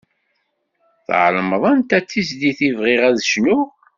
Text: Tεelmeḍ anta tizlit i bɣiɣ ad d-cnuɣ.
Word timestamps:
Tεelmeḍ 1.05 1.63
anta 1.71 1.97
tizlit 2.09 2.59
i 2.67 2.69
bɣiɣ 2.77 3.01
ad 3.09 3.15
d-cnuɣ. 3.17 3.67